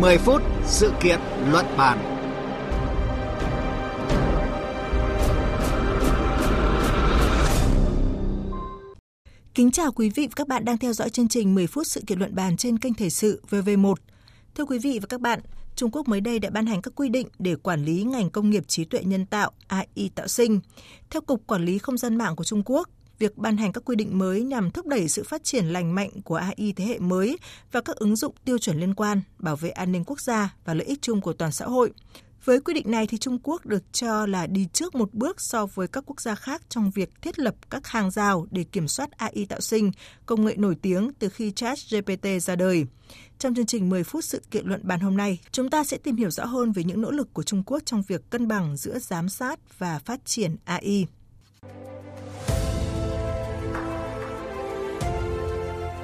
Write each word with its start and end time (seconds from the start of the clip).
10 0.00 0.18
phút 0.18 0.42
sự 0.64 0.92
kiện 1.02 1.20
luận 1.50 1.66
bàn. 1.78 1.98
Kính 9.54 9.70
chào 9.70 9.92
quý 9.92 10.10
vị 10.10 10.26
và 10.26 10.32
các 10.36 10.48
bạn 10.48 10.64
đang 10.64 10.78
theo 10.78 10.92
dõi 10.92 11.10
chương 11.10 11.28
trình 11.28 11.54
10 11.54 11.66
phút 11.66 11.86
sự 11.86 12.00
kiện 12.06 12.18
luận 12.18 12.34
bàn 12.34 12.56
trên 12.56 12.78
kênh 12.78 12.94
Thời 12.94 13.10
sự 13.10 13.42
VV1. 13.50 13.94
Thưa 14.54 14.64
quý 14.64 14.78
vị 14.78 14.98
và 15.02 15.06
các 15.06 15.20
bạn, 15.20 15.40
Trung 15.76 15.90
Quốc 15.90 16.08
mới 16.08 16.20
đây 16.20 16.38
đã 16.38 16.50
ban 16.50 16.66
hành 16.66 16.82
các 16.82 16.94
quy 16.96 17.08
định 17.08 17.28
để 17.38 17.56
quản 17.56 17.84
lý 17.84 18.02
ngành 18.02 18.30
công 18.30 18.50
nghiệp 18.50 18.64
trí 18.68 18.84
tuệ 18.84 19.00
nhân 19.04 19.26
tạo 19.26 19.50
AI 19.66 20.10
tạo 20.14 20.28
sinh. 20.28 20.60
Theo 21.10 21.20
Cục 21.22 21.46
Quản 21.46 21.64
lý 21.64 21.78
Không 21.78 21.98
gian 21.98 22.16
mạng 22.16 22.36
của 22.36 22.44
Trung 22.44 22.62
Quốc, 22.64 22.88
việc 23.20 23.36
ban 23.36 23.56
hành 23.56 23.72
các 23.72 23.84
quy 23.84 23.96
định 23.96 24.18
mới 24.18 24.42
nhằm 24.42 24.70
thúc 24.70 24.86
đẩy 24.86 25.08
sự 25.08 25.22
phát 25.22 25.44
triển 25.44 25.66
lành 25.66 25.94
mạnh 25.94 26.10
của 26.24 26.36
AI 26.36 26.72
thế 26.76 26.84
hệ 26.84 26.98
mới 26.98 27.38
và 27.72 27.80
các 27.80 27.96
ứng 27.96 28.16
dụng 28.16 28.34
tiêu 28.44 28.58
chuẩn 28.58 28.80
liên 28.80 28.94
quan, 28.94 29.20
bảo 29.38 29.56
vệ 29.56 29.70
an 29.70 29.92
ninh 29.92 30.04
quốc 30.04 30.20
gia 30.20 30.54
và 30.64 30.74
lợi 30.74 30.86
ích 30.86 31.02
chung 31.02 31.20
của 31.20 31.32
toàn 31.32 31.52
xã 31.52 31.64
hội. 31.64 31.92
Với 32.44 32.60
quy 32.60 32.74
định 32.74 32.90
này 32.90 33.06
thì 33.06 33.18
Trung 33.18 33.38
Quốc 33.42 33.66
được 33.66 33.92
cho 33.92 34.26
là 34.26 34.46
đi 34.46 34.66
trước 34.72 34.94
một 34.94 35.14
bước 35.14 35.40
so 35.40 35.66
với 35.66 35.88
các 35.88 36.04
quốc 36.06 36.20
gia 36.20 36.34
khác 36.34 36.62
trong 36.68 36.90
việc 36.90 37.22
thiết 37.22 37.38
lập 37.38 37.54
các 37.70 37.86
hàng 37.86 38.10
rào 38.10 38.46
để 38.50 38.64
kiểm 38.64 38.88
soát 38.88 39.10
AI 39.10 39.46
tạo 39.48 39.60
sinh, 39.60 39.92
công 40.26 40.44
nghệ 40.44 40.54
nổi 40.56 40.76
tiếng 40.82 41.10
từ 41.18 41.28
khi 41.28 41.52
ChatGPT 41.52 42.26
ra 42.42 42.56
đời. 42.56 42.86
Trong 43.38 43.54
chương 43.54 43.66
trình 43.66 43.88
10 43.88 44.04
phút 44.04 44.24
sự 44.24 44.42
kiện 44.50 44.66
luận 44.66 44.80
bàn 44.84 45.00
hôm 45.00 45.16
nay, 45.16 45.38
chúng 45.52 45.70
ta 45.70 45.84
sẽ 45.84 45.96
tìm 45.96 46.16
hiểu 46.16 46.30
rõ 46.30 46.44
hơn 46.44 46.72
về 46.72 46.84
những 46.84 47.00
nỗ 47.00 47.10
lực 47.10 47.34
của 47.34 47.42
Trung 47.42 47.62
Quốc 47.66 47.82
trong 47.86 48.02
việc 48.08 48.30
cân 48.30 48.48
bằng 48.48 48.76
giữa 48.76 48.98
giám 48.98 49.28
sát 49.28 49.78
và 49.78 49.98
phát 49.98 50.20
triển 50.24 50.56
AI. 50.64 51.06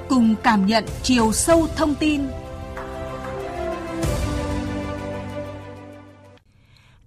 Cùng 0.09 0.35
cảm 0.43 0.65
nhận 0.65 0.85
chiều 1.03 1.31
sâu 1.31 1.67
thông 1.75 1.95
tin 1.95 2.21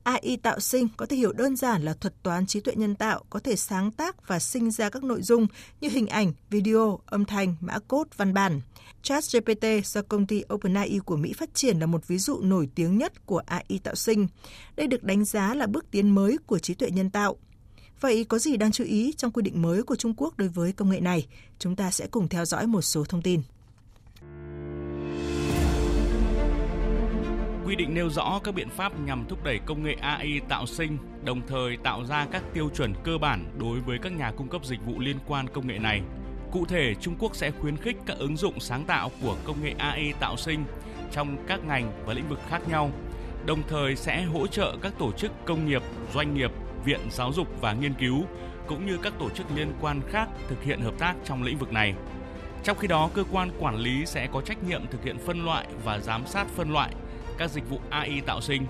AI 0.02 0.36
tạo 0.42 0.60
sinh 0.60 0.88
có 0.96 1.06
thể 1.06 1.16
hiểu 1.16 1.32
đơn 1.32 1.56
giản 1.56 1.82
là 1.82 1.94
thuật 1.94 2.22
toán 2.22 2.46
trí 2.46 2.60
tuệ 2.60 2.74
nhân 2.74 2.94
tạo 2.94 3.24
có 3.30 3.40
thể 3.40 3.56
sáng 3.56 3.90
tác 3.90 4.28
và 4.28 4.38
sinh 4.38 4.70
ra 4.70 4.88
các 4.90 5.04
nội 5.04 5.22
dung 5.22 5.46
như 5.80 5.88
hình 5.88 6.06
ảnh, 6.06 6.32
video, 6.50 6.98
âm 7.06 7.24
thanh, 7.24 7.54
mã 7.60 7.78
code, 7.78 8.10
văn 8.16 8.34
bản. 8.34 8.60
ChatGPT 9.02 9.64
do 9.84 10.02
công 10.02 10.26
ty 10.26 10.42
OpenAI 10.54 10.98
của 11.04 11.16
Mỹ 11.16 11.32
phát 11.32 11.54
triển 11.54 11.78
là 11.78 11.86
một 11.86 12.08
ví 12.08 12.18
dụ 12.18 12.40
nổi 12.40 12.68
tiếng 12.74 12.98
nhất 12.98 13.26
của 13.26 13.42
AI 13.46 13.78
tạo 13.84 13.94
sinh. 13.94 14.26
Đây 14.76 14.86
được 14.86 15.04
đánh 15.04 15.24
giá 15.24 15.54
là 15.54 15.66
bước 15.66 15.90
tiến 15.90 16.14
mới 16.14 16.38
của 16.46 16.58
trí 16.58 16.74
tuệ 16.74 16.90
nhân 16.90 17.10
tạo. 17.10 17.36
Vậy 18.00 18.24
có 18.28 18.38
gì 18.38 18.56
đáng 18.56 18.72
chú 18.72 18.84
ý 18.84 19.12
trong 19.16 19.30
quy 19.30 19.42
định 19.42 19.62
mới 19.62 19.82
của 19.82 19.96
Trung 19.96 20.14
Quốc 20.16 20.38
đối 20.38 20.48
với 20.48 20.72
công 20.72 20.90
nghệ 20.90 21.00
này? 21.00 21.26
Chúng 21.58 21.76
ta 21.76 21.90
sẽ 21.90 22.06
cùng 22.10 22.28
theo 22.28 22.44
dõi 22.44 22.66
một 22.66 22.82
số 22.82 23.04
thông 23.04 23.22
tin. 23.22 23.40
quy 27.70 27.76
định 27.76 27.94
nêu 27.94 28.10
rõ 28.10 28.40
các 28.44 28.54
biện 28.54 28.68
pháp 28.68 29.00
nhằm 29.00 29.24
thúc 29.28 29.44
đẩy 29.44 29.60
công 29.66 29.82
nghệ 29.82 29.94
AI 30.00 30.40
tạo 30.48 30.66
sinh, 30.66 30.98
đồng 31.24 31.40
thời 31.48 31.76
tạo 31.76 32.04
ra 32.04 32.26
các 32.32 32.42
tiêu 32.54 32.70
chuẩn 32.74 32.94
cơ 33.04 33.18
bản 33.18 33.46
đối 33.58 33.80
với 33.80 33.98
các 34.02 34.12
nhà 34.12 34.32
cung 34.36 34.48
cấp 34.48 34.64
dịch 34.64 34.80
vụ 34.86 34.98
liên 34.98 35.16
quan 35.26 35.48
công 35.48 35.66
nghệ 35.66 35.78
này. 35.78 36.02
Cụ 36.52 36.66
thể, 36.66 36.94
Trung 37.00 37.14
Quốc 37.18 37.36
sẽ 37.36 37.50
khuyến 37.50 37.76
khích 37.76 37.96
các 38.06 38.18
ứng 38.18 38.36
dụng 38.36 38.60
sáng 38.60 38.84
tạo 38.84 39.10
của 39.22 39.36
công 39.44 39.62
nghệ 39.62 39.74
AI 39.78 40.12
tạo 40.20 40.36
sinh 40.36 40.64
trong 41.12 41.36
các 41.46 41.64
ngành 41.64 41.92
và 42.06 42.14
lĩnh 42.14 42.28
vực 42.28 42.40
khác 42.48 42.68
nhau, 42.68 42.90
đồng 43.46 43.62
thời 43.68 43.96
sẽ 43.96 44.22
hỗ 44.22 44.46
trợ 44.46 44.76
các 44.82 44.92
tổ 44.98 45.12
chức 45.12 45.32
công 45.44 45.68
nghiệp, 45.68 45.82
doanh 46.14 46.34
nghiệp, 46.34 46.50
viện 46.84 47.00
giáo 47.10 47.32
dục 47.32 47.48
và 47.60 47.72
nghiên 47.72 47.94
cứu 47.94 48.24
cũng 48.66 48.86
như 48.86 48.98
các 49.02 49.12
tổ 49.18 49.30
chức 49.30 49.46
liên 49.56 49.72
quan 49.80 50.00
khác 50.10 50.28
thực 50.48 50.62
hiện 50.62 50.80
hợp 50.80 50.94
tác 50.98 51.14
trong 51.24 51.42
lĩnh 51.42 51.58
vực 51.58 51.72
này. 51.72 51.94
Trong 52.64 52.78
khi 52.78 52.88
đó, 52.88 53.10
cơ 53.14 53.24
quan 53.32 53.50
quản 53.58 53.76
lý 53.76 54.06
sẽ 54.06 54.28
có 54.32 54.40
trách 54.40 54.64
nhiệm 54.64 54.86
thực 54.86 55.04
hiện 55.04 55.18
phân 55.18 55.44
loại 55.44 55.66
và 55.84 55.98
giám 55.98 56.26
sát 56.26 56.46
phân 56.56 56.72
loại 56.72 56.94
các 57.38 57.50
dịch 57.50 57.68
vụ 57.68 57.80
AI 57.90 58.20
tạo 58.20 58.40
sinh. 58.40 58.66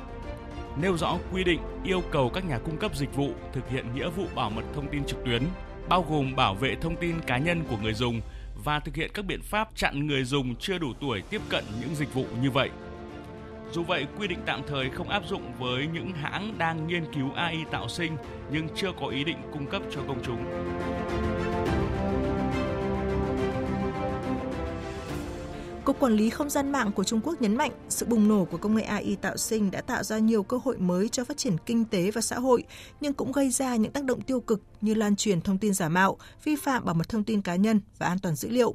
Nêu 0.82 0.96
rõ 0.96 1.18
quy 1.32 1.44
định 1.44 1.60
yêu 1.84 2.02
cầu 2.10 2.30
các 2.30 2.44
nhà 2.44 2.58
cung 2.58 2.76
cấp 2.76 2.96
dịch 2.96 3.14
vụ 3.14 3.30
thực 3.52 3.68
hiện 3.68 3.94
nghĩa 3.94 4.08
vụ 4.08 4.24
bảo 4.34 4.50
mật 4.50 4.62
thông 4.74 4.88
tin 4.88 5.04
trực 5.04 5.24
tuyến, 5.24 5.42
bao 5.88 6.04
gồm 6.10 6.36
bảo 6.36 6.54
vệ 6.54 6.74
thông 6.74 6.96
tin 6.96 7.20
cá 7.20 7.38
nhân 7.38 7.64
của 7.70 7.76
người 7.82 7.94
dùng 7.94 8.20
và 8.64 8.80
thực 8.80 8.94
hiện 8.94 9.10
các 9.14 9.24
biện 9.24 9.42
pháp 9.42 9.68
chặn 9.74 10.06
người 10.06 10.24
dùng 10.24 10.56
chưa 10.56 10.78
đủ 10.78 10.92
tuổi 11.00 11.22
tiếp 11.30 11.40
cận 11.48 11.64
những 11.80 11.94
dịch 11.94 12.14
vụ 12.14 12.24
như 12.42 12.50
vậy. 12.50 12.70
Dù 13.72 13.82
vậy, 13.82 14.06
quy 14.18 14.28
định 14.28 14.38
tạm 14.46 14.60
thời 14.66 14.90
không 14.90 15.08
áp 15.08 15.22
dụng 15.28 15.52
với 15.58 15.88
những 15.92 16.12
hãng 16.12 16.54
đang 16.58 16.86
nghiên 16.86 17.12
cứu 17.14 17.32
AI 17.32 17.64
tạo 17.70 17.88
sinh 17.88 18.16
nhưng 18.52 18.68
chưa 18.76 18.92
có 19.00 19.06
ý 19.06 19.24
định 19.24 19.38
cung 19.52 19.66
cấp 19.66 19.82
cho 19.90 20.00
công 20.08 20.22
chúng. 20.22 20.44
Cục 25.84 26.00
Quản 26.00 26.12
lý 26.12 26.30
Không 26.30 26.50
gian 26.50 26.72
mạng 26.72 26.92
của 26.92 27.04
Trung 27.04 27.20
Quốc 27.24 27.42
nhấn 27.42 27.56
mạnh 27.56 27.72
sự 27.88 28.06
bùng 28.06 28.28
nổ 28.28 28.44
của 28.44 28.56
công 28.56 28.74
nghệ 28.74 28.82
AI 28.82 29.16
tạo 29.16 29.36
sinh 29.36 29.70
đã 29.70 29.80
tạo 29.80 30.02
ra 30.02 30.18
nhiều 30.18 30.42
cơ 30.42 30.58
hội 30.64 30.78
mới 30.78 31.08
cho 31.08 31.24
phát 31.24 31.36
triển 31.36 31.56
kinh 31.66 31.84
tế 31.84 32.10
và 32.10 32.20
xã 32.20 32.38
hội, 32.38 32.64
nhưng 33.00 33.12
cũng 33.12 33.32
gây 33.32 33.50
ra 33.50 33.76
những 33.76 33.92
tác 33.92 34.04
động 34.04 34.20
tiêu 34.20 34.40
cực 34.40 34.62
như 34.80 34.94
lan 34.94 35.16
truyền 35.16 35.40
thông 35.40 35.58
tin 35.58 35.74
giả 35.74 35.88
mạo, 35.88 36.16
vi 36.44 36.56
phạm 36.56 36.84
bảo 36.84 36.94
mật 36.94 37.08
thông 37.08 37.24
tin 37.24 37.42
cá 37.42 37.56
nhân 37.56 37.80
và 37.98 38.06
an 38.06 38.18
toàn 38.18 38.34
dữ 38.34 38.48
liệu. 38.48 38.74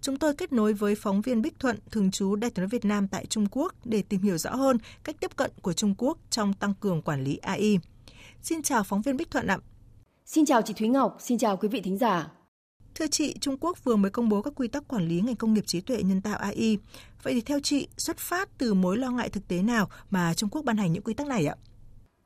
Chúng 0.00 0.16
tôi 0.16 0.34
kết 0.34 0.52
nối 0.52 0.72
với 0.72 0.94
phóng 0.94 1.20
viên 1.20 1.42
Bích 1.42 1.58
Thuận, 1.58 1.78
thường 1.90 2.10
trú 2.10 2.36
Đại 2.36 2.50
tiếng 2.50 2.68
Việt 2.68 2.84
Nam 2.84 3.08
tại 3.08 3.26
Trung 3.26 3.46
Quốc 3.50 3.74
để 3.84 4.02
tìm 4.02 4.20
hiểu 4.20 4.38
rõ 4.38 4.54
hơn 4.54 4.78
cách 5.04 5.16
tiếp 5.20 5.36
cận 5.36 5.50
của 5.62 5.72
Trung 5.72 5.94
Quốc 5.98 6.18
trong 6.30 6.52
tăng 6.52 6.74
cường 6.80 7.02
quản 7.02 7.24
lý 7.24 7.36
AI. 7.36 7.78
Xin 8.42 8.62
chào 8.62 8.82
phóng 8.82 9.02
viên 9.02 9.16
Bích 9.16 9.30
Thuận 9.30 9.46
ạ. 9.46 9.58
Xin 10.26 10.46
chào 10.46 10.62
chị 10.62 10.74
Thúy 10.74 10.88
Ngọc, 10.88 11.16
xin 11.20 11.38
chào 11.38 11.56
quý 11.56 11.68
vị 11.68 11.80
thính 11.80 11.98
giả. 11.98 12.35
Thưa 12.98 13.06
chị, 13.06 13.34
Trung 13.40 13.56
Quốc 13.60 13.84
vừa 13.84 13.96
mới 13.96 14.10
công 14.10 14.28
bố 14.28 14.42
các 14.42 14.52
quy 14.56 14.68
tắc 14.68 14.88
quản 14.88 15.08
lý 15.08 15.20
ngành 15.20 15.36
công 15.36 15.54
nghiệp 15.54 15.66
trí 15.66 15.80
tuệ 15.80 16.02
nhân 16.02 16.20
tạo 16.20 16.38
AI. 16.38 16.78
Vậy 17.22 17.34
thì 17.34 17.40
theo 17.40 17.60
chị, 17.60 17.88
xuất 17.96 18.18
phát 18.18 18.58
từ 18.58 18.74
mối 18.74 18.96
lo 18.96 19.10
ngại 19.10 19.28
thực 19.28 19.48
tế 19.48 19.62
nào 19.62 19.88
mà 20.10 20.34
Trung 20.34 20.50
Quốc 20.50 20.64
ban 20.64 20.76
hành 20.76 20.92
những 20.92 21.02
quy 21.02 21.14
tắc 21.14 21.26
này 21.26 21.46
ạ? 21.46 21.56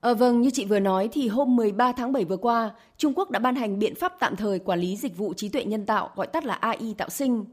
À, 0.00 0.14
vâng, 0.14 0.40
như 0.40 0.50
chị 0.50 0.64
vừa 0.64 0.78
nói 0.78 1.08
thì 1.12 1.28
hôm 1.28 1.56
13 1.56 1.92
tháng 1.92 2.12
7 2.12 2.24
vừa 2.24 2.36
qua, 2.36 2.70
Trung 2.96 3.12
Quốc 3.16 3.30
đã 3.30 3.38
ban 3.38 3.54
hành 3.54 3.78
biện 3.78 3.94
pháp 3.94 4.12
tạm 4.20 4.36
thời 4.36 4.58
quản 4.58 4.80
lý 4.80 4.96
dịch 4.96 5.16
vụ 5.16 5.34
trí 5.34 5.48
tuệ 5.48 5.64
nhân 5.64 5.86
tạo, 5.86 6.10
gọi 6.14 6.26
tắt 6.26 6.44
là 6.44 6.54
AI 6.54 6.94
tạo 6.98 7.08
sinh. 7.08 7.44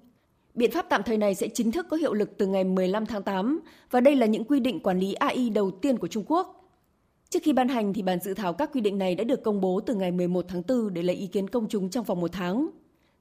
Biện 0.53 0.72
pháp 0.72 0.85
tạm 0.89 1.03
thời 1.03 1.17
này 1.17 1.35
sẽ 1.35 1.47
chính 1.53 1.72
thức 1.72 1.85
có 1.89 1.97
hiệu 1.97 2.13
lực 2.13 2.38
từ 2.38 2.47
ngày 2.47 2.63
15 2.63 3.06
tháng 3.06 3.23
8 3.23 3.59
và 3.91 4.01
đây 4.01 4.16
là 4.16 4.25
những 4.25 4.44
quy 4.44 4.59
định 4.59 4.79
quản 4.79 5.00
lý 5.00 5.13
AI 5.13 5.50
đầu 5.50 5.72
tiên 5.72 5.97
của 5.97 6.07
Trung 6.07 6.23
Quốc. 6.27 6.69
Trước 7.29 7.39
khi 7.44 7.53
ban 7.53 7.67
hành 7.67 7.94
thì 7.94 8.01
bản 8.01 8.19
dự 8.19 8.33
thảo 8.33 8.53
các 8.53 8.69
quy 8.73 8.81
định 8.81 8.97
này 8.97 9.16
đã 9.16 9.23
được 9.23 9.44
công 9.44 9.61
bố 9.61 9.79
từ 9.85 9.95
ngày 9.95 10.11
11 10.11 10.45
tháng 10.47 10.61
4 10.67 10.94
để 10.94 11.01
lấy 11.01 11.16
ý 11.16 11.27
kiến 11.27 11.47
công 11.47 11.67
chúng 11.69 11.89
trong 11.89 12.06
vòng 12.06 12.22
một 12.22 12.31
tháng. 12.31 12.69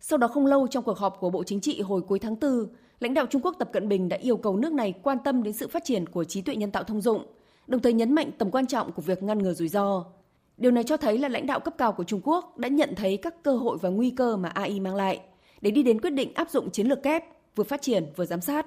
Sau 0.00 0.18
đó 0.18 0.28
không 0.28 0.46
lâu 0.46 0.66
trong 0.66 0.84
cuộc 0.84 0.98
họp 0.98 1.16
của 1.20 1.30
Bộ 1.30 1.44
Chính 1.44 1.60
trị 1.60 1.80
hồi 1.80 2.02
cuối 2.02 2.18
tháng 2.18 2.36
4, 2.40 2.66
lãnh 3.00 3.14
đạo 3.14 3.26
Trung 3.26 3.42
Quốc 3.42 3.56
Tập 3.58 3.70
Cận 3.72 3.88
Bình 3.88 4.08
đã 4.08 4.16
yêu 4.16 4.36
cầu 4.36 4.56
nước 4.56 4.72
này 4.72 4.94
quan 5.02 5.18
tâm 5.24 5.42
đến 5.42 5.52
sự 5.52 5.68
phát 5.68 5.84
triển 5.84 6.06
của 6.06 6.24
trí 6.24 6.42
tuệ 6.42 6.56
nhân 6.56 6.70
tạo 6.70 6.84
thông 6.84 7.00
dụng, 7.00 7.26
đồng 7.66 7.82
thời 7.82 7.92
nhấn 7.92 8.12
mạnh 8.12 8.30
tầm 8.38 8.50
quan 8.50 8.66
trọng 8.66 8.92
của 8.92 9.02
việc 9.02 9.22
ngăn 9.22 9.38
ngừa 9.38 9.52
rủi 9.52 9.68
ro. 9.68 10.04
Điều 10.56 10.70
này 10.70 10.84
cho 10.84 10.96
thấy 10.96 11.18
là 11.18 11.28
lãnh 11.28 11.46
đạo 11.46 11.60
cấp 11.60 11.74
cao 11.78 11.92
của 11.92 12.04
Trung 12.04 12.20
Quốc 12.24 12.58
đã 12.58 12.68
nhận 12.68 12.94
thấy 12.96 13.16
các 13.16 13.42
cơ 13.42 13.56
hội 13.56 13.78
và 13.80 13.88
nguy 13.88 14.10
cơ 14.10 14.36
mà 14.36 14.48
AI 14.48 14.80
mang 14.80 14.94
lại 14.94 15.20
để 15.60 15.70
đi 15.70 15.82
đến 15.82 16.00
quyết 16.00 16.10
định 16.10 16.34
áp 16.34 16.50
dụng 16.50 16.70
chiến 16.70 16.86
lược 16.86 17.02
kép, 17.02 17.24
vừa 17.56 17.64
phát 17.64 17.82
triển 17.82 18.12
vừa 18.16 18.26
giám 18.26 18.40
sát. 18.40 18.66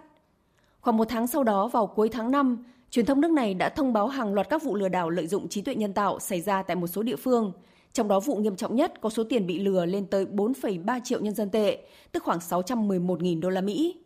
Khoảng 0.81 0.97
một 0.97 1.05
tháng 1.09 1.27
sau 1.27 1.43
đó, 1.43 1.67
vào 1.67 1.87
cuối 1.87 2.09
tháng 2.09 2.31
5, 2.31 2.63
truyền 2.89 3.05
thông 3.05 3.21
nước 3.21 3.31
này 3.31 3.53
đã 3.53 3.69
thông 3.69 3.93
báo 3.93 4.07
hàng 4.07 4.33
loạt 4.33 4.49
các 4.49 4.63
vụ 4.63 4.75
lừa 4.75 4.89
đảo 4.89 5.09
lợi 5.09 5.27
dụng 5.27 5.47
trí 5.47 5.61
tuệ 5.61 5.75
nhân 5.75 5.93
tạo 5.93 6.19
xảy 6.19 6.41
ra 6.41 6.63
tại 6.63 6.75
một 6.75 6.87
số 6.87 7.03
địa 7.03 7.15
phương, 7.15 7.51
trong 7.93 8.07
đó 8.07 8.19
vụ 8.19 8.35
nghiêm 8.35 8.55
trọng 8.55 8.75
nhất 8.75 9.01
có 9.01 9.09
số 9.09 9.23
tiền 9.23 9.47
bị 9.47 9.59
lừa 9.59 9.85
lên 9.85 10.05
tới 10.05 10.25
4,3 10.25 10.99
triệu 11.03 11.21
nhân 11.21 11.35
dân 11.35 11.49
tệ, 11.49 11.77
tức 12.11 12.23
khoảng 12.23 12.39
611.000 12.39 13.39
đô 13.39 13.49
la 13.49 13.61
Mỹ. 13.61 13.97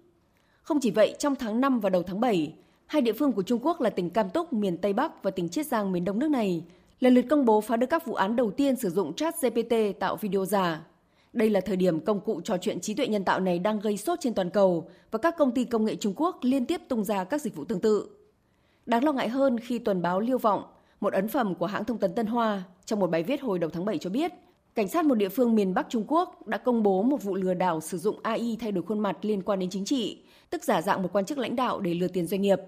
Không 0.61 0.79
chỉ 0.81 0.91
vậy, 0.91 1.15
trong 1.19 1.35
tháng 1.35 1.61
5 1.61 1.79
và 1.79 1.89
đầu 1.89 2.03
tháng 2.03 2.19
7, 2.19 2.53
hai 2.85 3.01
địa 3.01 3.13
phương 3.13 3.31
của 3.31 3.43
Trung 3.43 3.59
Quốc 3.63 3.81
là 3.81 3.89
tỉnh 3.89 4.09
Cam 4.09 4.29
Túc 4.29 4.53
miền 4.53 4.77
Tây 4.77 4.93
Bắc 4.93 5.23
và 5.23 5.31
tỉnh 5.31 5.49
Chiết 5.49 5.67
Giang 5.67 5.91
miền 5.91 6.05
Đông 6.05 6.19
nước 6.19 6.29
này 6.29 6.63
lần 6.99 7.13
lượt 7.13 7.25
công 7.29 7.45
bố 7.45 7.61
phá 7.61 7.77
được 7.77 7.87
các 7.89 8.05
vụ 8.05 8.13
án 8.13 8.35
đầu 8.35 8.51
tiên 8.51 8.75
sử 8.75 8.89
dụng 8.89 9.13
chat 9.13 9.35
GPT 9.41 9.75
tạo 9.99 10.15
video 10.15 10.45
giả. 10.45 10.85
Đây 11.33 11.49
là 11.49 11.61
thời 11.61 11.75
điểm 11.75 11.99
công 11.99 12.19
cụ 12.19 12.41
trò 12.41 12.57
chuyện 12.57 12.79
trí 12.79 12.93
tuệ 12.93 13.07
nhân 13.07 13.23
tạo 13.23 13.39
này 13.39 13.59
đang 13.59 13.79
gây 13.79 13.97
sốt 13.97 14.19
trên 14.21 14.33
toàn 14.33 14.49
cầu 14.49 14.89
và 15.11 15.19
các 15.19 15.37
công 15.37 15.51
ty 15.51 15.65
công 15.65 15.85
nghệ 15.85 15.95
Trung 15.95 16.13
Quốc 16.15 16.39
liên 16.41 16.65
tiếp 16.65 16.81
tung 16.87 17.03
ra 17.03 17.23
các 17.23 17.41
dịch 17.41 17.55
vụ 17.55 17.65
tương 17.65 17.79
tự. 17.79 18.09
Đáng 18.85 19.03
lo 19.03 19.11
ngại 19.11 19.29
hơn 19.29 19.59
khi 19.59 19.79
tuần 19.79 20.01
báo 20.01 20.19
Liêu 20.19 20.37
Vọng 20.37 20.63
một 21.03 21.13
ấn 21.13 21.27
phẩm 21.27 21.55
của 21.55 21.65
hãng 21.65 21.85
thông 21.85 21.97
tấn 21.97 22.15
Tân 22.15 22.25
Hoa 22.25 22.63
trong 22.85 22.99
một 22.99 23.09
bài 23.09 23.23
viết 23.23 23.41
hồi 23.41 23.59
đầu 23.59 23.69
tháng 23.69 23.85
7 23.85 23.97
cho 23.97 24.09
biết, 24.09 24.31
cảnh 24.75 24.87
sát 24.87 25.05
một 25.05 25.15
địa 25.15 25.29
phương 25.29 25.55
miền 25.55 25.73
Bắc 25.73 25.85
Trung 25.89 26.03
Quốc 26.07 26.47
đã 26.47 26.57
công 26.57 26.83
bố 26.83 27.03
một 27.03 27.23
vụ 27.23 27.35
lừa 27.35 27.53
đảo 27.53 27.81
sử 27.81 27.97
dụng 27.97 28.19
AI 28.23 28.57
thay 28.59 28.71
đổi 28.71 28.83
khuôn 28.83 28.99
mặt 28.99 29.17
liên 29.21 29.41
quan 29.41 29.59
đến 29.59 29.69
chính 29.69 29.85
trị, 29.85 30.23
tức 30.49 30.63
giả 30.63 30.81
dạng 30.81 31.03
một 31.03 31.09
quan 31.13 31.25
chức 31.25 31.37
lãnh 31.37 31.55
đạo 31.55 31.79
để 31.79 31.93
lừa 31.93 32.07
tiền 32.07 32.27
doanh 32.27 32.41
nghiệp. 32.41 32.59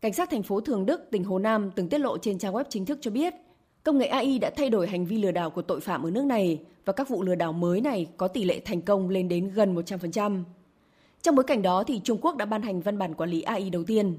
Cảnh 0.00 0.12
sát 0.12 0.30
thành 0.30 0.42
phố 0.42 0.60
Thường 0.60 0.86
Đức, 0.86 1.00
tỉnh 1.10 1.24
Hồ 1.24 1.38
Nam 1.38 1.70
từng 1.76 1.88
tiết 1.88 1.98
lộ 1.98 2.18
trên 2.18 2.38
trang 2.38 2.54
web 2.54 2.64
chính 2.68 2.84
thức 2.84 2.98
cho 3.00 3.10
biết, 3.10 3.34
công 3.82 3.98
nghệ 3.98 4.06
AI 4.06 4.38
đã 4.38 4.50
thay 4.56 4.70
đổi 4.70 4.86
hành 4.86 5.06
vi 5.06 5.18
lừa 5.18 5.32
đảo 5.32 5.50
của 5.50 5.62
tội 5.62 5.80
phạm 5.80 6.02
ở 6.02 6.10
nước 6.10 6.24
này 6.24 6.60
và 6.84 6.92
các 6.92 7.08
vụ 7.08 7.22
lừa 7.22 7.34
đảo 7.34 7.52
mới 7.52 7.80
này 7.80 8.06
có 8.16 8.28
tỷ 8.28 8.44
lệ 8.44 8.60
thành 8.64 8.82
công 8.82 9.08
lên 9.08 9.28
đến 9.28 9.50
gần 9.54 9.74
100%. 9.74 10.42
Trong 11.22 11.34
bối 11.34 11.44
cảnh 11.44 11.62
đó 11.62 11.84
thì 11.84 12.00
Trung 12.04 12.18
Quốc 12.20 12.36
đã 12.36 12.44
ban 12.44 12.62
hành 12.62 12.80
văn 12.80 12.98
bản 12.98 13.14
quản 13.14 13.30
lý 13.30 13.42
AI 13.42 13.70
đầu 13.70 13.84
tiên. 13.84 14.18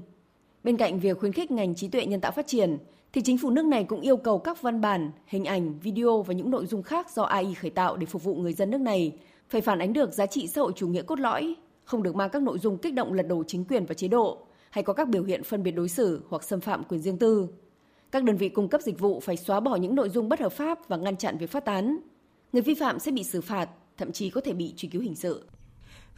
Bên 0.64 0.76
cạnh 0.76 1.00
việc 1.00 1.18
khuyến 1.18 1.32
khích 1.32 1.50
ngành 1.50 1.74
trí 1.74 1.88
tuệ 1.88 2.06
nhân 2.06 2.20
tạo 2.20 2.32
phát 2.32 2.46
triển, 2.46 2.78
thì 3.12 3.20
chính 3.20 3.38
phủ 3.38 3.50
nước 3.50 3.64
này 3.64 3.84
cũng 3.84 4.00
yêu 4.00 4.16
cầu 4.16 4.38
các 4.38 4.62
văn 4.62 4.80
bản, 4.80 5.10
hình 5.26 5.44
ảnh, 5.44 5.78
video 5.78 6.22
và 6.22 6.34
những 6.34 6.50
nội 6.50 6.66
dung 6.66 6.82
khác 6.82 7.10
do 7.14 7.22
AI 7.22 7.54
khởi 7.54 7.70
tạo 7.70 7.96
để 7.96 8.06
phục 8.06 8.24
vụ 8.24 8.34
người 8.34 8.52
dân 8.52 8.70
nước 8.70 8.80
này 8.80 9.18
phải 9.48 9.60
phản 9.60 9.78
ánh 9.78 9.92
được 9.92 10.12
giá 10.12 10.26
trị 10.26 10.48
xã 10.48 10.60
hội 10.60 10.72
chủ 10.76 10.88
nghĩa 10.88 11.02
cốt 11.02 11.20
lõi, 11.20 11.54
không 11.84 12.02
được 12.02 12.16
mang 12.16 12.30
các 12.30 12.42
nội 12.42 12.58
dung 12.58 12.78
kích 12.78 12.94
động 12.94 13.12
lật 13.12 13.22
đổ 13.22 13.44
chính 13.46 13.64
quyền 13.64 13.86
và 13.86 13.94
chế 13.94 14.08
độ, 14.08 14.46
hay 14.70 14.84
có 14.84 14.92
các 14.92 15.08
biểu 15.08 15.24
hiện 15.24 15.44
phân 15.44 15.62
biệt 15.62 15.70
đối 15.70 15.88
xử 15.88 16.22
hoặc 16.28 16.44
xâm 16.44 16.60
phạm 16.60 16.84
quyền 16.84 17.00
riêng 17.00 17.18
tư. 17.18 17.48
Các 18.10 18.24
đơn 18.24 18.36
vị 18.36 18.48
cung 18.48 18.68
cấp 18.68 18.80
dịch 18.82 18.98
vụ 18.98 19.20
phải 19.20 19.36
xóa 19.36 19.60
bỏ 19.60 19.76
những 19.76 19.94
nội 19.94 20.08
dung 20.08 20.28
bất 20.28 20.40
hợp 20.40 20.52
pháp 20.52 20.88
và 20.88 20.96
ngăn 20.96 21.16
chặn 21.16 21.38
việc 21.38 21.50
phát 21.50 21.64
tán. 21.64 21.98
Người 22.52 22.62
vi 22.62 22.74
phạm 22.74 22.98
sẽ 22.98 23.10
bị 23.12 23.24
xử 23.24 23.40
phạt, 23.40 23.68
thậm 23.96 24.12
chí 24.12 24.30
có 24.30 24.40
thể 24.40 24.52
bị 24.52 24.74
truy 24.76 24.88
cứu 24.88 25.02
hình 25.02 25.16
sự. 25.16 25.44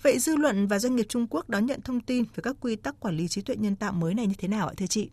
Vậy 0.02 0.18
dư 0.18 0.36
luận 0.36 0.66
và 0.66 0.78
doanh 0.78 0.96
nghiệp 0.96 1.06
Trung 1.08 1.26
Quốc 1.30 1.48
đón 1.48 1.66
nhận 1.66 1.80
thông 1.80 2.00
tin 2.00 2.24
về 2.24 2.40
các 2.42 2.56
quy 2.60 2.76
tắc 2.76 3.00
quản 3.00 3.16
lý 3.16 3.28
trí 3.28 3.42
tuệ 3.42 3.56
nhân 3.56 3.76
tạo 3.76 3.92
mới 3.92 4.14
này 4.14 4.26
như 4.26 4.34
thế 4.38 4.48
nào 4.48 4.66
ạ 4.68 4.74
thưa 4.76 4.86
chị? 4.86 5.10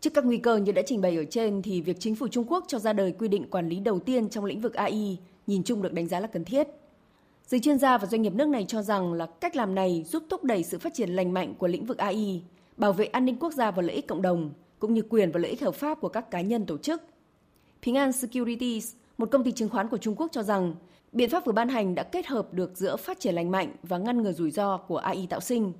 Trước 0.00 0.14
các 0.14 0.24
nguy 0.24 0.38
cơ 0.38 0.56
như 0.56 0.72
đã 0.72 0.82
trình 0.86 1.00
bày 1.00 1.16
ở 1.16 1.24
trên 1.24 1.62
thì 1.62 1.80
việc 1.80 1.96
chính 2.00 2.14
phủ 2.14 2.28
Trung 2.28 2.44
Quốc 2.48 2.64
cho 2.68 2.78
ra 2.78 2.92
đời 2.92 3.12
quy 3.18 3.28
định 3.28 3.50
quản 3.50 3.68
lý 3.68 3.80
đầu 3.80 3.98
tiên 3.98 4.28
trong 4.28 4.44
lĩnh 4.44 4.60
vực 4.60 4.74
AI 4.74 5.18
nhìn 5.46 5.62
chung 5.62 5.82
được 5.82 5.92
đánh 5.92 6.08
giá 6.08 6.20
là 6.20 6.26
cần 6.26 6.44
thiết. 6.44 6.68
Giới 7.46 7.60
chuyên 7.60 7.78
gia 7.78 7.98
và 7.98 8.06
doanh 8.06 8.22
nghiệp 8.22 8.32
nước 8.34 8.48
này 8.48 8.64
cho 8.68 8.82
rằng 8.82 9.12
là 9.12 9.26
cách 9.26 9.56
làm 9.56 9.74
này 9.74 10.04
giúp 10.06 10.22
thúc 10.28 10.44
đẩy 10.44 10.62
sự 10.62 10.78
phát 10.78 10.94
triển 10.94 11.10
lành 11.10 11.32
mạnh 11.32 11.54
của 11.58 11.66
lĩnh 11.66 11.86
vực 11.86 11.98
AI, 11.98 12.42
bảo 12.76 12.92
vệ 12.92 13.04
an 13.04 13.24
ninh 13.24 13.36
quốc 13.40 13.52
gia 13.52 13.70
và 13.70 13.82
lợi 13.82 13.96
ích 13.96 14.06
cộng 14.06 14.22
đồng, 14.22 14.50
cũng 14.78 14.94
như 14.94 15.02
quyền 15.10 15.32
và 15.32 15.40
lợi 15.40 15.50
ích 15.50 15.62
hợp 15.62 15.74
pháp 15.74 16.00
của 16.00 16.08
các 16.08 16.30
cá 16.30 16.40
nhân 16.40 16.66
tổ 16.66 16.78
chức. 16.78 17.02
平 17.82 17.96
An 17.96 18.12
Securities, 18.12 18.94
một 19.18 19.30
công 19.30 19.44
ty 19.44 19.52
chứng 19.52 19.68
khoán 19.68 19.88
của 19.88 19.98
Trung 19.98 20.14
Quốc 20.16 20.28
cho 20.32 20.42
rằng, 20.42 20.74
biện 21.12 21.30
pháp 21.30 21.44
vừa 21.44 21.52
ban 21.52 21.68
hành 21.68 21.94
đã 21.94 22.02
kết 22.02 22.26
hợp 22.26 22.54
được 22.54 22.72
giữa 22.74 22.96
phát 22.96 23.20
triển 23.20 23.34
lành 23.34 23.50
mạnh 23.50 23.72
và 23.82 23.98
ngăn 23.98 24.22
ngừa 24.22 24.32
rủi 24.32 24.50
ro 24.50 24.76
của 24.76 24.96
AI 24.96 25.26
tạo 25.30 25.40
sinh, 25.40 25.72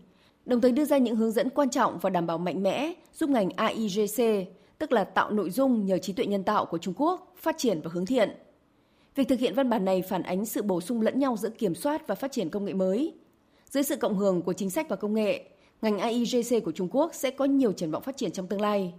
đồng 0.46 0.60
thời 0.60 0.72
đưa 0.72 0.84
ra 0.84 0.98
những 0.98 1.16
hướng 1.16 1.32
dẫn 1.32 1.50
quan 1.50 1.70
trọng 1.70 1.98
và 1.98 2.10
đảm 2.10 2.26
bảo 2.26 2.38
mạnh 2.38 2.62
mẽ 2.62 2.92
giúp 3.12 3.30
ngành 3.30 3.50
AIGC, 3.56 4.22
tức 4.78 4.92
là 4.92 5.04
tạo 5.04 5.30
nội 5.30 5.50
dung 5.50 5.86
nhờ 5.86 5.98
trí 5.98 6.12
tuệ 6.12 6.26
nhân 6.26 6.44
tạo 6.44 6.66
của 6.66 6.78
Trung 6.78 6.94
Quốc, 6.96 7.34
phát 7.36 7.58
triển 7.58 7.80
và 7.80 7.90
hướng 7.94 8.06
thiện. 8.06 8.30
Việc 9.14 9.28
thực 9.28 9.38
hiện 9.38 9.54
văn 9.54 9.70
bản 9.70 9.84
này 9.84 10.02
phản 10.02 10.22
ánh 10.22 10.44
sự 10.44 10.62
bổ 10.62 10.80
sung 10.80 11.02
lẫn 11.02 11.18
nhau 11.18 11.36
giữa 11.36 11.48
kiểm 11.48 11.74
soát 11.74 12.06
và 12.06 12.14
phát 12.14 12.32
triển 12.32 12.50
công 12.50 12.64
nghệ 12.64 12.72
mới. 12.72 13.14
Dưới 13.70 13.82
sự 13.82 13.96
cộng 13.96 14.18
hưởng 14.18 14.42
của 14.42 14.52
chính 14.52 14.70
sách 14.70 14.88
và 14.88 14.96
công 14.96 15.14
nghệ, 15.14 15.44
ngành 15.82 15.98
AIGC 15.98 16.64
của 16.64 16.72
Trung 16.72 16.88
Quốc 16.90 17.14
sẽ 17.14 17.30
có 17.30 17.44
nhiều 17.44 17.72
triển 17.72 17.90
vọng 17.90 18.02
phát 18.02 18.16
triển 18.16 18.32
trong 18.32 18.46
tương 18.46 18.60
lai. 18.60 18.94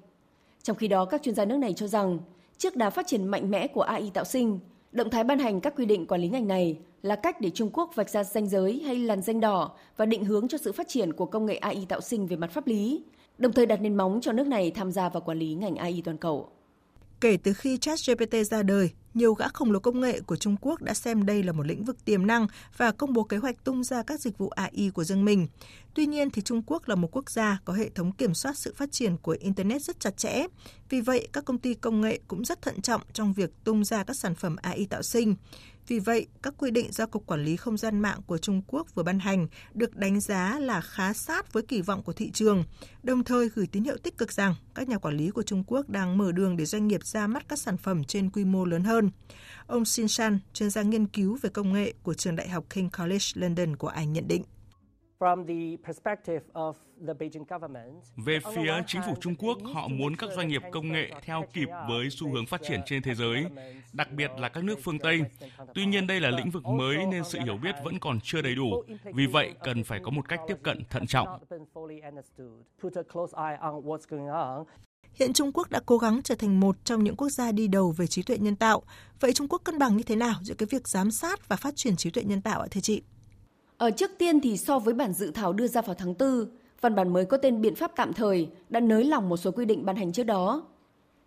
Trong 0.64 0.78
khi 0.78 0.88
đó, 0.88 1.06
các 1.06 1.24
chuyên 1.24 1.36
gia 1.36 1.46
nước 1.46 1.58
này 1.58 1.74
cho 1.74 1.88
rằng, 1.88 2.20
trước 2.58 2.76
đà 2.76 2.90
phát 2.90 3.08
triển 3.08 3.28
mạnh 3.28 3.52
mẽ 3.52 3.68
của 3.68 3.82
AI 3.82 4.12
tạo 4.14 4.24
sinh, 4.24 4.60
động 4.92 5.10
thái 5.10 5.24
ban 5.24 5.40
hành 5.40 5.62
các 5.62 5.74
quy 5.78 5.86
định 5.86 6.08
quản 6.08 6.22
lý 6.22 6.30
ngành 6.30 6.48
này 6.48 6.78
là 7.08 7.16
cách 7.16 7.42
để 7.42 7.50
Trung 7.50 7.70
Quốc 7.74 7.92
vạch 7.96 8.10
ra 8.10 8.24
ranh 8.24 8.50
giới 8.50 8.82
hay 8.86 8.96
làn 8.96 9.22
danh 9.22 9.40
đỏ 9.40 9.72
và 9.98 10.06
định 10.06 10.26
hướng 10.26 10.48
cho 10.48 10.58
sự 10.58 10.72
phát 10.72 10.88
triển 10.88 11.14
của 11.14 11.26
công 11.26 11.46
nghệ 11.46 11.56
AI 11.56 11.86
tạo 11.90 12.02
sinh 12.02 12.28
về 12.28 12.36
mặt 12.36 12.52
pháp 12.52 12.68
lý, 12.68 13.04
đồng 13.38 13.54
thời 13.54 13.66
đặt 13.66 13.82
nền 13.82 13.96
móng 13.96 14.20
cho 14.22 14.32
nước 14.32 14.48
này 14.48 14.72
tham 14.72 14.92
gia 14.92 15.10
vào 15.10 15.22
quản 15.22 15.40
lý 15.40 15.54
ngành 15.54 15.76
AI 15.76 16.02
toàn 16.06 16.18
cầu. 16.18 16.50
Kể 17.22 17.38
từ 17.44 17.54
khi 17.54 17.78
ChatGPT 17.78 18.36
ra 18.52 18.64
đời, 18.64 18.90
nhiều 19.14 19.34
gã 19.34 19.48
khổng 19.48 19.72
lồ 19.72 19.80
công 19.80 20.02
nghệ 20.02 20.20
của 20.20 20.36
Trung 20.36 20.56
Quốc 20.62 20.82
đã 20.82 20.94
xem 20.94 21.26
đây 21.26 21.44
là 21.44 21.52
một 21.52 21.66
lĩnh 21.66 21.84
vực 21.84 22.06
tiềm 22.06 22.28
năng 22.28 22.48
và 22.78 22.92
công 22.92 23.14
bố 23.14 23.24
kế 23.24 23.38
hoạch 23.38 23.64
tung 23.64 23.84
ra 23.84 24.04
các 24.04 24.20
dịch 24.22 24.38
vụ 24.38 24.50
AI 24.50 24.92
của 24.94 25.04
riêng 25.04 25.26
mình. 25.26 25.48
Tuy 25.94 26.06
nhiên 26.06 26.30
thì 26.30 26.42
Trung 26.42 26.62
Quốc 26.66 26.90
là 26.90 26.96
một 26.96 27.10
quốc 27.12 27.30
gia 27.32 27.60
có 27.66 27.74
hệ 27.74 27.90
thống 27.90 28.12
kiểm 28.12 28.34
soát 28.34 28.58
sự 28.58 28.74
phát 28.78 28.92
triển 28.92 29.18
của 29.18 29.38
internet 29.40 29.82
rất 29.82 30.00
chặt 30.00 30.18
chẽ. 30.18 30.48
Vì 30.90 31.02
vậy, 31.02 31.28
các 31.34 31.46
công 31.46 31.58
ty 31.58 31.74
công 31.74 32.02
nghệ 32.02 32.20
cũng 32.28 32.46
rất 32.46 32.62
thận 32.62 32.82
trọng 32.82 33.02
trong 33.14 33.34
việc 33.34 33.50
tung 33.64 33.84
ra 33.84 34.04
các 34.04 34.16
sản 34.16 34.36
phẩm 34.36 34.56
AI 34.62 34.86
tạo 34.90 35.04
sinh. 35.04 35.36
Vì 35.88 36.00
vậy, 36.00 36.28
các 36.44 36.54
quy 36.58 36.72
định 36.72 36.92
do 36.92 37.06
Cục 37.06 37.26
Quản 37.26 37.44
lý 37.44 37.56
Không 37.56 37.78
gian 37.78 38.00
mạng 38.00 38.20
của 38.28 38.38
Trung 38.38 38.62
Quốc 38.68 38.96
vừa 38.96 39.04
ban 39.04 39.20
hành 39.20 39.48
được 39.74 39.96
đánh 39.96 40.20
giá 40.20 40.60
là 40.60 40.82
khá 40.82 41.14
sát 41.14 41.54
với 41.54 41.64
kỳ 41.64 41.82
vọng 41.82 42.04
của 42.04 42.14
thị 42.14 42.32
trường, 42.32 42.64
đồng 43.04 43.24
thời 43.24 43.50
gửi 43.50 43.68
tín 43.68 43.84
hiệu 43.84 43.98
tích 43.98 44.18
cực 44.18 44.32
rằng 44.32 44.56
các 44.76 44.88
nhà 44.88 44.98
quản 44.98 45.18
lý 45.18 45.30
của 45.30 45.44
Trung 45.44 45.64
Quốc 45.68 45.90
đang 45.90 46.18
mở 46.18 46.32
đường 46.32 46.58
để 46.58 46.66
doanh 46.66 46.88
nghiệp 46.88 47.06
ra 47.06 47.28
mắt 47.28 47.48
các 47.48 47.60
sản 47.60 47.78
phẩm 47.78 48.04
trên 48.04 48.30
quy 48.30 48.46
mô 48.46 48.66
lớn 48.66 48.84
hơn. 48.84 49.12
Ông 49.68 49.86
Xin 49.86 50.08
Shan, 50.08 50.40
chuyên 50.54 50.70
gia 50.70 50.82
nghiên 50.82 51.08
cứu 51.08 51.38
về 51.42 51.50
công 51.50 51.74
nghệ 51.74 51.94
của 52.04 52.14
trường 52.14 52.36
đại 52.36 52.50
học 52.50 52.66
King 52.70 52.90
College 52.98 53.26
London 53.34 53.76
của 53.76 53.88
Anh 53.88 54.14
nhận 54.14 54.28
định. 54.28 54.44
Về 58.16 58.40
phía 58.56 58.82
chính 58.88 59.02
phủ 59.06 59.16
Trung 59.22 59.36
Quốc, 59.36 59.58
họ 59.74 59.88
muốn 59.88 60.16
các 60.16 60.30
doanh 60.36 60.48
nghiệp 60.48 60.62
công 60.72 60.92
nghệ 60.92 61.12
theo 61.22 61.46
kịp 61.54 61.68
với 61.90 62.10
xu 62.10 62.30
hướng 62.30 62.46
phát 62.46 62.62
triển 62.68 62.82
trên 62.86 63.04
thế 63.04 63.16
giới, 63.16 63.46
đặc 63.94 64.12
biệt 64.12 64.32
là 64.38 64.50
các 64.50 64.64
nước 64.64 64.80
phương 64.84 65.00
Tây. 65.00 65.22
Tuy 65.74 65.86
nhiên 65.86 66.08
đây 66.08 66.20
là 66.20 66.30
lĩnh 66.30 66.52
vực 66.52 66.66
mới 66.66 67.06
nên 67.06 67.24
sự 67.24 67.40
hiểu 67.40 67.58
biết 67.58 67.76
vẫn 67.84 68.00
còn 68.00 68.20
chưa 68.24 68.42
đầy 68.42 68.56
đủ. 68.56 68.84
Vì 69.14 69.26
vậy, 69.26 69.54
cần 69.64 69.84
phải 69.84 70.00
có 70.04 70.12
một 70.12 70.30
cách 70.30 70.40
tiếp 70.48 70.58
cận 70.64 70.84
thận 70.90 71.08
trọng. 71.08 71.28
Hiện 75.14 75.34
Trung 75.34 75.52
Quốc 75.54 75.70
đã 75.70 75.80
cố 75.86 75.98
gắng 75.98 76.22
trở 76.24 76.36
thành 76.36 76.60
một 76.60 76.76
trong 76.84 77.04
những 77.04 77.16
quốc 77.16 77.30
gia 77.30 77.52
đi 77.52 77.68
đầu 77.68 77.92
về 77.92 78.08
trí 78.08 78.24
tuệ 78.24 78.38
nhân 78.38 78.56
tạo. 78.56 78.82
Vậy 79.20 79.34
Trung 79.34 79.48
Quốc 79.50 79.62
cân 79.64 79.80
bằng 79.80 79.98
như 79.98 80.04
thế 80.04 80.16
nào 80.16 80.36
giữa 80.42 80.56
cái 80.56 80.68
việc 80.72 80.88
giám 80.88 81.12
sát 81.12 81.48
và 81.48 81.56
phát 81.56 81.74
triển 81.76 81.96
trí 81.96 82.10
tuệ 82.10 82.24
nhân 82.24 82.42
tạo 82.42 82.62
ạ 82.62 82.68
thưa 82.72 82.82
chị? 82.82 83.02
Ở 83.78 83.92
trước 83.92 84.12
tiên 84.18 84.40
thì 84.40 84.58
so 84.58 84.80
với 84.80 84.94
bản 84.94 85.14
dự 85.14 85.32
thảo 85.32 85.54
đưa 85.54 85.68
ra 85.68 85.82
vào 85.82 85.96
tháng 85.96 86.14
4, 86.20 86.46
văn 86.82 86.96
bản 86.96 87.14
mới 87.14 87.26
có 87.26 87.38
tên 87.38 87.62
biện 87.62 87.76
pháp 87.76 87.92
tạm 87.96 88.14
thời 88.14 88.50
đã 88.70 88.80
nới 88.80 89.04
lỏng 89.04 89.30
một 89.30 89.38
số 89.38 89.52
quy 89.52 89.66
định 89.66 89.86
ban 89.86 89.96
hành 89.96 90.12
trước 90.12 90.24
đó. 90.24 90.64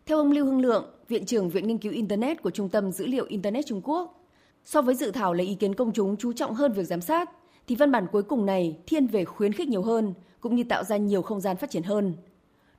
Theo 0.07 0.19
ông 0.19 0.33
Lưu 0.33 0.47
Hưng 0.47 0.61
Lượng, 0.61 0.85
Viện 1.09 1.27
trưởng 1.27 1.51
Viện 1.51 1.67
Nghiên 1.67 1.79
cứu 1.79 1.93
Internet 1.93 2.43
của 2.43 2.51
Trung 2.51 2.69
tâm 2.69 2.93
Dữ 2.93 3.07
liệu 3.07 3.25
Internet 3.25 3.67
Trung 3.67 3.81
Quốc, 3.85 4.25
so 4.65 4.83
với 4.83 4.95
dự 4.95 5.11
thảo 5.11 5.35
lấy 5.35 5.47
ý 5.47 5.55
kiến 5.55 5.75
công 5.75 5.93
chúng 5.93 6.17
chú 6.17 6.33
trọng 6.33 6.55
hơn 6.55 6.73
việc 6.73 6.85
giám 6.85 7.01
sát, 7.01 7.31
thì 7.67 7.75
văn 7.75 7.93
bản 7.93 8.07
cuối 8.13 8.23
cùng 8.23 8.47
này 8.47 8.79
thiên 8.87 9.07
về 9.07 9.25
khuyến 9.25 9.53
khích 9.53 9.69
nhiều 9.69 9.83
hơn, 9.83 10.15
cũng 10.41 10.57
như 10.57 10.65
tạo 10.65 10.85
ra 10.85 10.97
nhiều 10.97 11.23
không 11.23 11.41
gian 11.41 11.57
phát 11.57 11.71
triển 11.71 11.83
hơn. 11.83 12.15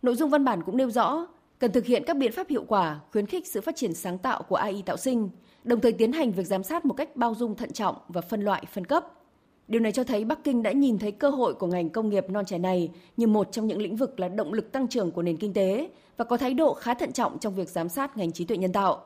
Nội 0.01 0.15
dung 0.15 0.29
văn 0.29 0.45
bản 0.45 0.63
cũng 0.63 0.77
nêu 0.77 0.89
rõ, 0.89 1.27
cần 1.59 1.71
thực 1.71 1.85
hiện 1.85 2.03
các 2.07 2.17
biện 2.17 2.31
pháp 2.31 2.47
hiệu 2.49 2.65
quả 2.67 2.99
khuyến 3.11 3.25
khích 3.25 3.47
sự 3.47 3.61
phát 3.61 3.75
triển 3.75 3.93
sáng 3.93 4.17
tạo 4.17 4.43
của 4.43 4.55
AI 4.55 4.83
tạo 4.85 4.97
sinh, 4.97 5.29
đồng 5.63 5.79
thời 5.79 5.91
tiến 5.91 6.11
hành 6.11 6.31
việc 6.31 6.47
giám 6.47 6.63
sát 6.63 6.85
một 6.85 6.93
cách 6.93 7.15
bao 7.15 7.35
dung 7.35 7.55
thận 7.55 7.71
trọng 7.71 7.95
và 8.07 8.21
phân 8.21 8.41
loại 8.41 8.63
phân 8.73 8.85
cấp. 8.85 9.20
Điều 9.67 9.81
này 9.81 9.91
cho 9.91 10.03
thấy 10.03 10.25
Bắc 10.25 10.43
Kinh 10.43 10.63
đã 10.63 10.71
nhìn 10.71 10.99
thấy 10.99 11.11
cơ 11.11 11.29
hội 11.29 11.53
của 11.53 11.67
ngành 11.67 11.89
công 11.89 12.09
nghiệp 12.09 12.29
non 12.29 12.45
trẻ 12.45 12.57
này 12.57 12.91
như 13.17 13.27
một 13.27 13.51
trong 13.51 13.67
những 13.67 13.81
lĩnh 13.81 13.95
vực 13.95 14.19
là 14.19 14.27
động 14.27 14.53
lực 14.53 14.71
tăng 14.71 14.87
trưởng 14.87 15.11
của 15.11 15.21
nền 15.21 15.37
kinh 15.37 15.53
tế 15.53 15.89
và 16.17 16.25
có 16.25 16.37
thái 16.37 16.53
độ 16.53 16.73
khá 16.73 16.93
thận 16.93 17.11
trọng 17.11 17.39
trong 17.39 17.55
việc 17.55 17.69
giám 17.69 17.89
sát 17.89 18.17
ngành 18.17 18.31
trí 18.31 18.45
tuệ 18.45 18.57
nhân 18.57 18.71
tạo. 18.71 19.05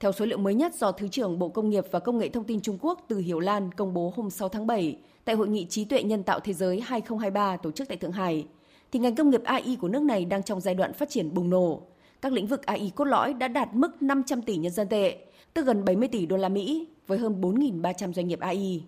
Theo 0.00 0.12
số 0.12 0.26
liệu 0.26 0.38
mới 0.38 0.54
nhất 0.54 0.74
do 0.74 0.92
Thứ 0.92 1.08
trưởng 1.08 1.38
Bộ 1.38 1.48
Công 1.48 1.70
nghiệp 1.70 1.84
và 1.90 1.98
Công 1.98 2.18
nghệ 2.18 2.28
Thông 2.28 2.44
tin 2.44 2.60
Trung 2.60 2.78
Quốc 2.80 3.04
Từ 3.08 3.18
Hiểu 3.18 3.40
Lan 3.40 3.72
công 3.72 3.94
bố 3.94 4.12
hôm 4.16 4.30
6 4.30 4.48
tháng 4.48 4.66
7 4.66 4.96
tại 5.24 5.36
Hội 5.36 5.48
nghị 5.48 5.64
Trí 5.64 5.84
tuệ 5.84 6.02
nhân 6.02 6.22
tạo 6.22 6.40
thế 6.40 6.52
giới 6.52 6.80
2023 6.80 7.56
tổ 7.56 7.70
chức 7.70 7.88
tại 7.88 7.96
Thượng 7.96 8.12
Hải, 8.12 8.46
thì 8.92 8.98
ngành 8.98 9.14
công 9.14 9.30
nghiệp 9.30 9.42
AI 9.44 9.76
của 9.80 9.88
nước 9.88 10.02
này 10.02 10.24
đang 10.24 10.42
trong 10.42 10.60
giai 10.60 10.74
đoạn 10.74 10.92
phát 10.92 11.10
triển 11.10 11.34
bùng 11.34 11.50
nổ. 11.50 11.82
Các 12.20 12.32
lĩnh 12.32 12.46
vực 12.46 12.66
AI 12.66 12.92
cốt 12.94 13.04
lõi 13.04 13.34
đã 13.34 13.48
đạt 13.48 13.74
mức 13.74 14.02
500 14.02 14.42
tỷ 14.42 14.56
nhân 14.56 14.72
dân 14.72 14.88
tệ, 14.88 15.18
tức 15.54 15.66
gần 15.66 15.84
70 15.84 16.08
tỷ 16.08 16.26
đô 16.26 16.36
la 16.36 16.48
Mỹ 16.48 16.88
với 17.06 17.18
hơn 17.18 17.40
4.300 17.40 18.12
doanh 18.12 18.28
nghiệp 18.28 18.40
AI. 18.40 18.82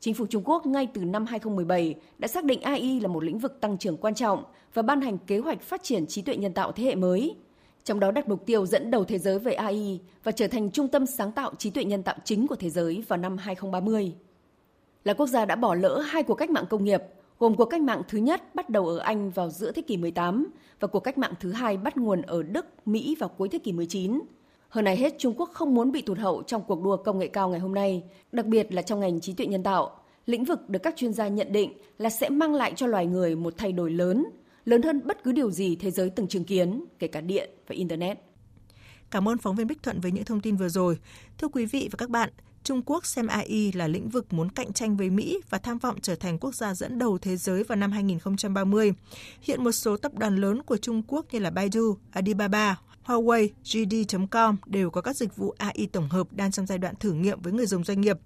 Chính 0.00 0.14
phủ 0.14 0.26
Trung 0.26 0.42
Quốc 0.44 0.66
ngay 0.66 0.88
từ 0.94 1.04
năm 1.04 1.26
2017 1.26 1.94
đã 2.18 2.28
xác 2.28 2.44
định 2.44 2.62
AI 2.62 3.00
là 3.00 3.08
một 3.08 3.24
lĩnh 3.24 3.38
vực 3.38 3.60
tăng 3.60 3.78
trưởng 3.78 3.96
quan 3.96 4.14
trọng 4.14 4.44
và 4.74 4.82
ban 4.82 5.00
hành 5.00 5.18
kế 5.18 5.38
hoạch 5.38 5.62
phát 5.62 5.82
triển 5.82 6.06
trí 6.06 6.22
tuệ 6.22 6.36
nhân 6.36 6.52
tạo 6.52 6.72
thế 6.72 6.84
hệ 6.84 6.94
mới. 6.94 7.36
Trong 7.84 8.00
đó 8.00 8.10
đặt 8.10 8.28
mục 8.28 8.46
tiêu 8.46 8.66
dẫn 8.66 8.90
đầu 8.90 9.04
thế 9.04 9.18
giới 9.18 9.38
về 9.38 9.52
AI 9.52 10.00
và 10.24 10.32
trở 10.32 10.48
thành 10.48 10.70
trung 10.70 10.88
tâm 10.88 11.06
sáng 11.06 11.32
tạo 11.32 11.52
trí 11.58 11.70
tuệ 11.70 11.84
nhân 11.84 12.02
tạo 12.02 12.16
chính 12.24 12.46
của 12.46 12.56
thế 12.56 12.70
giới 12.70 13.04
vào 13.08 13.16
năm 13.16 13.36
2030. 13.36 14.14
Là 15.04 15.14
quốc 15.14 15.26
gia 15.26 15.44
đã 15.44 15.56
bỏ 15.56 15.74
lỡ 15.74 15.98
hai 15.98 16.22
cuộc 16.22 16.34
cách 16.34 16.50
mạng 16.50 16.64
công 16.70 16.84
nghiệp, 16.84 17.02
gồm 17.38 17.54
cuộc 17.54 17.64
cách 17.64 17.80
mạng 17.80 18.02
thứ 18.08 18.18
nhất 18.18 18.54
bắt 18.54 18.70
đầu 18.70 18.86
ở 18.86 18.98
Anh 18.98 19.30
vào 19.30 19.50
giữa 19.50 19.72
thế 19.72 19.82
kỷ 19.82 19.96
18 19.96 20.46
và 20.80 20.88
cuộc 20.88 21.00
cách 21.00 21.18
mạng 21.18 21.34
thứ 21.40 21.52
hai 21.52 21.76
bắt 21.76 21.96
nguồn 21.96 22.22
ở 22.22 22.42
Đức, 22.42 22.66
Mỹ 22.86 23.16
vào 23.20 23.28
cuối 23.28 23.48
thế 23.48 23.58
kỷ 23.58 23.72
19 23.72 24.20
hơn 24.68 24.84
ai 24.84 24.96
hết, 24.96 25.14
Trung 25.18 25.34
Quốc 25.36 25.50
không 25.52 25.74
muốn 25.74 25.92
bị 25.92 26.02
tụt 26.02 26.18
hậu 26.18 26.42
trong 26.42 26.62
cuộc 26.66 26.82
đua 26.82 26.96
công 26.96 27.18
nghệ 27.18 27.28
cao 27.28 27.48
ngày 27.48 27.60
hôm 27.60 27.74
nay, 27.74 28.02
đặc 28.32 28.46
biệt 28.46 28.72
là 28.72 28.82
trong 28.82 29.00
ngành 29.00 29.20
trí 29.20 29.32
tuệ 29.32 29.46
nhân 29.46 29.62
tạo. 29.62 30.00
Lĩnh 30.26 30.44
vực 30.44 30.68
được 30.68 30.78
các 30.82 30.96
chuyên 30.96 31.12
gia 31.12 31.28
nhận 31.28 31.52
định 31.52 31.72
là 31.98 32.10
sẽ 32.10 32.28
mang 32.28 32.54
lại 32.54 32.72
cho 32.76 32.86
loài 32.86 33.06
người 33.06 33.36
một 33.36 33.54
thay 33.56 33.72
đổi 33.72 33.90
lớn, 33.90 34.26
lớn 34.64 34.82
hơn 34.82 35.00
bất 35.04 35.24
cứ 35.24 35.32
điều 35.32 35.50
gì 35.50 35.76
thế 35.76 35.90
giới 35.90 36.10
từng 36.10 36.28
chứng 36.28 36.44
kiến, 36.44 36.84
kể 36.98 37.08
cả 37.08 37.20
điện 37.20 37.50
và 37.68 37.74
Internet. 37.74 38.18
Cảm 39.10 39.28
ơn 39.28 39.38
phóng 39.38 39.56
viên 39.56 39.66
Bích 39.66 39.82
Thuận 39.82 40.00
với 40.00 40.12
những 40.12 40.24
thông 40.24 40.40
tin 40.40 40.56
vừa 40.56 40.68
rồi. 40.68 40.98
Thưa 41.38 41.48
quý 41.48 41.66
vị 41.66 41.88
và 41.92 41.96
các 41.96 42.10
bạn, 42.10 42.30
Trung 42.62 42.82
Quốc 42.86 43.06
xem 43.06 43.26
AI 43.26 43.72
là 43.72 43.88
lĩnh 43.88 44.08
vực 44.08 44.32
muốn 44.32 44.50
cạnh 44.50 44.72
tranh 44.72 44.96
với 44.96 45.10
Mỹ 45.10 45.40
và 45.50 45.58
tham 45.58 45.78
vọng 45.78 45.96
trở 46.02 46.14
thành 46.14 46.38
quốc 46.38 46.54
gia 46.54 46.74
dẫn 46.74 46.98
đầu 46.98 47.18
thế 47.18 47.36
giới 47.36 47.62
vào 47.62 47.76
năm 47.76 47.92
2030. 47.92 48.92
Hiện 49.42 49.64
một 49.64 49.72
số 49.72 49.96
tập 49.96 50.12
đoàn 50.14 50.36
lớn 50.36 50.62
của 50.62 50.76
Trung 50.76 51.02
Quốc 51.06 51.26
như 51.32 51.38
là 51.38 51.50
Baidu, 51.50 51.96
Alibaba, 52.10 52.78
Huawei, 53.06 53.48
JD.com 53.64 54.56
đều 54.66 54.90
có 54.90 55.00
các 55.00 55.16
dịch 55.16 55.36
vụ 55.36 55.54
AI 55.58 55.88
tổng 55.92 56.08
hợp 56.08 56.26
đang 56.32 56.52
trong 56.52 56.66
giai 56.66 56.78
đoạn 56.78 56.94
thử 56.96 57.12
nghiệm 57.12 57.40
với 57.40 57.52
người 57.52 57.66
dùng 57.66 57.84
doanh 57.84 58.00
nghiệp. 58.00 58.16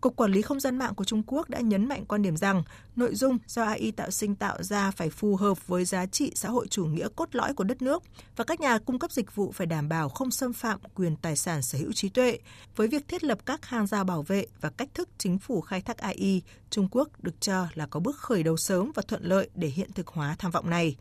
Cục 0.00 0.16
Quản 0.16 0.32
lý 0.32 0.42
Không 0.42 0.60
gian 0.60 0.78
mạng 0.78 0.94
của 0.94 1.04
Trung 1.04 1.22
Quốc 1.26 1.48
đã 1.48 1.60
nhấn 1.60 1.88
mạnh 1.88 2.04
quan 2.08 2.22
điểm 2.22 2.36
rằng 2.36 2.62
nội 2.96 3.14
dung 3.14 3.38
do 3.46 3.62
AI 3.62 3.90
tạo 3.90 4.10
sinh 4.10 4.34
tạo 4.34 4.62
ra 4.62 4.90
phải 4.90 5.10
phù 5.10 5.36
hợp 5.36 5.66
với 5.66 5.84
giá 5.84 6.06
trị 6.06 6.32
xã 6.34 6.48
hội 6.48 6.66
chủ 6.68 6.84
nghĩa 6.84 7.08
cốt 7.16 7.34
lõi 7.34 7.54
của 7.54 7.64
đất 7.64 7.82
nước 7.82 8.02
và 8.36 8.44
các 8.44 8.60
nhà 8.60 8.78
cung 8.78 8.98
cấp 8.98 9.12
dịch 9.12 9.34
vụ 9.34 9.52
phải 9.52 9.66
đảm 9.66 9.88
bảo 9.88 10.08
không 10.08 10.30
xâm 10.30 10.52
phạm 10.52 10.80
quyền 10.94 11.16
tài 11.16 11.36
sản 11.36 11.62
sở 11.62 11.78
hữu 11.78 11.92
trí 11.92 12.08
tuệ. 12.08 12.38
Với 12.76 12.88
việc 12.88 13.08
thiết 13.08 13.24
lập 13.24 13.38
các 13.46 13.66
hàng 13.66 13.86
rào 13.86 14.04
bảo 14.04 14.22
vệ 14.22 14.46
và 14.60 14.70
cách 14.70 14.88
thức 14.94 15.08
chính 15.18 15.38
phủ 15.38 15.60
khai 15.60 15.80
thác 15.80 15.98
AI, 15.98 16.42
Trung 16.70 16.88
Quốc 16.90 17.08
được 17.22 17.40
cho 17.40 17.66
là 17.74 17.86
có 17.86 18.00
bước 18.00 18.16
khởi 18.16 18.42
đầu 18.42 18.56
sớm 18.56 18.92
và 18.94 19.02
thuận 19.08 19.22
lợi 19.24 19.50
để 19.54 19.68
hiện 19.68 19.92
thực 19.92 20.08
hóa 20.08 20.36
tham 20.38 20.50
vọng 20.50 20.70
này. 20.70 20.96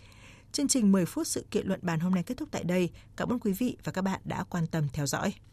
Chương 0.52 0.68
trình 0.68 0.92
10 0.92 1.06
phút 1.06 1.28
sự 1.28 1.46
kiện 1.52 1.68
luận 1.68 1.80
bàn 1.84 2.00
hôm 2.00 2.14
nay 2.16 2.24
kết 2.24 2.38
thúc 2.38 2.50
tại 2.52 2.64
đây. 2.64 2.90
Cảm 3.18 3.30
ơn 3.30 3.40
quý 3.40 3.54
vị 3.54 3.78
và 3.84 3.92
các 3.92 4.02
bạn 4.02 4.22
đã 4.24 4.44
quan 4.44 4.68
tâm 4.68 4.88
theo 4.94 5.06
dõi. 5.06 5.34